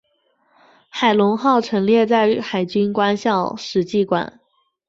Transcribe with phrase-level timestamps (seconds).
[0.89, 4.39] 海龙号陈列在海军官校史绩馆。